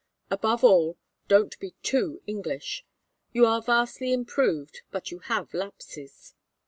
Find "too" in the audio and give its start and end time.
1.83-2.23